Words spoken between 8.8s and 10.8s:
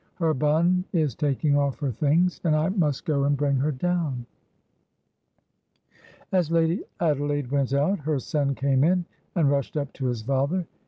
in, and rushed up to his father.